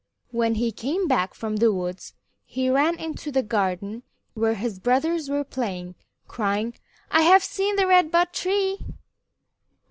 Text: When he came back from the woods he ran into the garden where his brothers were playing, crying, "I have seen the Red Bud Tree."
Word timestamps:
When 0.31 0.55
he 0.55 0.71
came 0.71 1.07
back 1.07 1.35
from 1.35 1.57
the 1.57 1.71
woods 1.71 2.15
he 2.43 2.71
ran 2.71 2.97
into 2.97 3.31
the 3.31 3.43
garden 3.43 4.01
where 4.33 4.55
his 4.55 4.79
brothers 4.79 5.29
were 5.29 5.43
playing, 5.43 5.93
crying, 6.27 6.73
"I 7.11 7.21
have 7.21 7.43
seen 7.43 7.75
the 7.75 7.85
Red 7.85 8.09
Bud 8.09 8.33
Tree." 8.33 8.79